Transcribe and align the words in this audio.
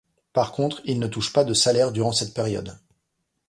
Par 0.33 0.51
contre, 0.51 0.81
il 0.85 0.97
ne 0.97 1.05
touche 1.05 1.31
pas 1.31 1.43
de 1.43 1.53
salaire 1.53 1.91
durant 1.91 2.11
cette 2.11 2.33
période. 2.33 2.75